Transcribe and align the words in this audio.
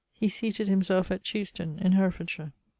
He 0.13 0.29
seated 0.29 0.67
himself 0.67 1.11
at 1.11 1.23
Cheuston, 1.23 1.77
in 1.79 1.91
Herefordshire. 1.91 2.53